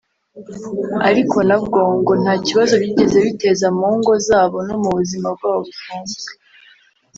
ariko 1.09 1.37
na 1.49 1.57
bwo 1.63 1.81
ngo 1.97 2.13
nta 2.21 2.33
kibazo 2.45 2.73
byigeze 2.81 3.17
biteza 3.25 3.67
mu 3.77 3.89
ngo 3.97 4.13
zabo 4.27 4.57
no 4.67 4.75
mu 4.83 4.89
buzima 4.97 5.27
bwabo 5.35 5.61
busanzwe 5.67 6.31